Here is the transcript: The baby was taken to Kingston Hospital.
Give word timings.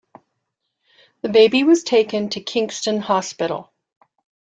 The 1.21 1.29
baby 1.29 1.63
was 1.63 1.83
taken 1.83 2.29
to 2.29 2.41
Kingston 2.41 3.01
Hospital. 3.01 3.71